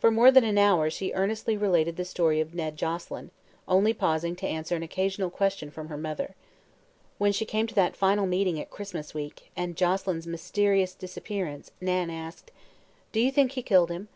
[0.00, 3.30] For more than an hour she earnestly related the story of Ned Joselyn,
[3.68, 6.34] only pausing to answer an occasional question from her mother.
[7.18, 12.10] When she came to that final meeting at Christmas week and Joselyn's mysterious disappearance, Nan
[12.10, 12.50] asked:
[13.12, 14.08] "Do you think he killed him?"